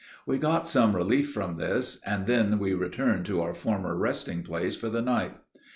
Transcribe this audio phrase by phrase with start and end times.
[0.25, 4.75] We got some relief from this, and then we returned to our former resting place
[4.75, 5.33] for the night.